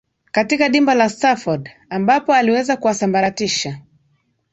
katika 0.31 0.69
dimba 0.69 0.95
la 0.95 1.09
stanford 1.09 1.69
ambapo 1.89 2.33
aliweza 2.33 2.77
kuwasambaratisha 2.77 3.81